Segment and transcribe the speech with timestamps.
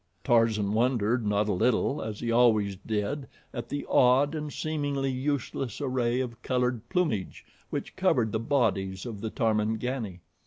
[0.23, 5.79] Tarzan wondered not a little, as he always did, at the odd and seemingly useless
[5.79, 10.21] array of colored plumage which covered the bodies of the Tarmangani.